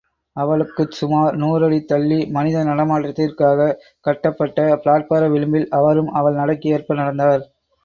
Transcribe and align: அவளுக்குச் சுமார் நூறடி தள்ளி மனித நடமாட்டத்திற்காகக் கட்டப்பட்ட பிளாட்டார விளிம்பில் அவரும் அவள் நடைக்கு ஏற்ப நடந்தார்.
அவளுக்குச் 0.35 0.91
சுமார் 0.91 1.35
நூறடி 1.35 1.79
தள்ளி 1.85 2.17
மனித 2.29 2.63
நடமாட்டத்திற்காகக் 2.63 3.77
கட்டப்பட்ட 4.05 4.67
பிளாட்டார 4.83 5.31
விளிம்பில் 5.31 5.69
அவரும் 5.79 6.11
அவள் 6.15 6.41
நடைக்கு 6.41 6.69
ஏற்ப 6.71 6.93
நடந்தார். 6.95 7.43